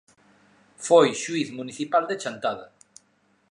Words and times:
Foi 0.87 1.09
xuíz 1.23 1.49
municipal 1.59 2.03
de 2.07 2.15
Chantada. 2.21 2.65